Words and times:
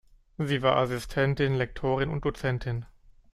Sie 0.39 0.63
war 0.63 0.77
Assistentin, 0.77 1.53
Lektorin 1.53 2.09
und 2.09 2.25
Dozentin. 2.25 2.87